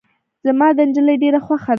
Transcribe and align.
زما 0.45 0.67
دا 0.77 0.83
نجلی 0.89 1.15
ډیره 1.23 1.39
خوښه 1.45 1.67
ده. 1.67 1.69